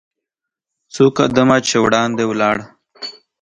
[0.93, 2.57] څو قدمه چې وړاندې ولاړ.